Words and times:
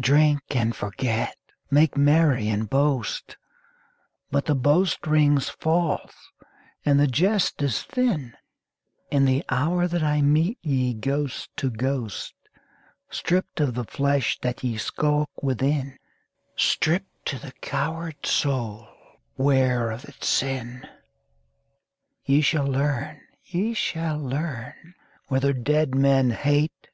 Drink 0.00 0.42
and 0.56 0.74
forget, 0.74 1.36
make 1.70 1.96
merry 1.96 2.48
and 2.48 2.68
boast, 2.68 3.36
But 4.28 4.46
the 4.46 4.54
boast 4.56 5.06
rings 5.06 5.48
false 5.48 6.12
and 6.84 6.98
the 6.98 7.06
jest 7.06 7.62
is 7.62 7.84
thin 7.84 8.36
In 9.12 9.26
the 9.26 9.44
hour 9.50 9.86
that 9.86 10.02
I 10.02 10.22
meet 10.22 10.58
ye 10.62 10.92
ghost 10.92 11.56
to 11.58 11.70
ghost, 11.70 12.34
Stripped 13.10 13.60
of 13.60 13.74
the 13.74 13.84
flesh 13.84 14.40
that 14.40 14.64
ye 14.64 14.76
skulk 14.76 15.30
within, 15.40 16.00
Stripped 16.56 17.24
to 17.26 17.38
the 17.38 17.52
coward 17.60 18.26
soul 18.26 18.88
'ware 19.36 19.92
of 19.92 20.04
its 20.04 20.26
sin, 20.26 20.84
Ye 22.24 22.40
shall 22.40 22.66
learn, 22.66 23.20
ye 23.44 23.72
shall 23.72 24.18
learn, 24.18 24.96
whether 25.28 25.52
dead 25.52 25.94
men 25.94 26.30
hate! 26.32 26.88